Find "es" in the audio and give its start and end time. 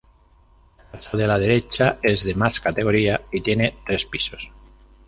2.01-2.23